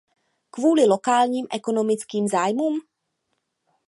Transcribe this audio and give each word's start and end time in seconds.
Kvůli 0.51 0.85
lokálním 0.85 1.45
ekonomickým 1.51 2.27
zájmům? 2.27 2.81